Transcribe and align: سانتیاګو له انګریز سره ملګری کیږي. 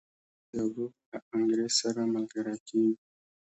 سانتیاګو 0.51 0.85
له 1.11 1.17
انګریز 1.35 1.73
سره 1.81 2.01
ملګری 2.13 2.55
کیږي. 2.67 2.93